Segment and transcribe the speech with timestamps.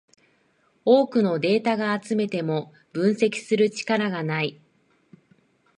[0.83, 4.59] 多くのデータが集めても分析する力がない